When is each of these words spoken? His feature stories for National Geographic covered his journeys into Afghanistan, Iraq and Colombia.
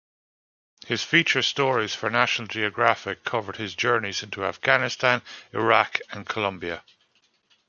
His 0.87 1.03
feature 1.03 1.43
stories 1.43 1.93
for 1.93 2.09
National 2.09 2.47
Geographic 2.47 3.23
covered 3.23 3.57
his 3.57 3.75
journeys 3.75 4.23
into 4.23 4.43
Afghanistan, 4.43 5.21
Iraq 5.53 5.99
and 6.11 6.25
Colombia. 6.27 6.83